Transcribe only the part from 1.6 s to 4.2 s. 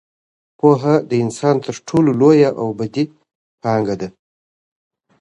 تر ټولو لویه او ابدي پانګه ده.